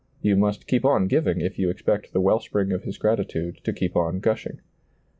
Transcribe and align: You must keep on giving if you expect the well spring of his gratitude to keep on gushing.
You 0.23 0.35
must 0.35 0.65
keep 0.65 0.83
on 0.83 1.05
giving 1.05 1.41
if 1.41 1.59
you 1.59 1.69
expect 1.69 2.11
the 2.11 2.19
well 2.21 2.39
spring 2.39 2.71
of 2.71 2.85
his 2.85 2.97
gratitude 2.97 3.61
to 3.63 3.71
keep 3.71 3.95
on 3.95 4.19
gushing. 4.19 4.59